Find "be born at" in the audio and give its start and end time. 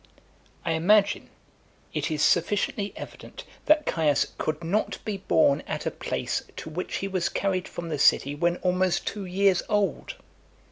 5.05-5.85